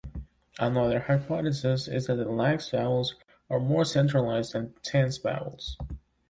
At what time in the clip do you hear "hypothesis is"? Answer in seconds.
1.01-2.07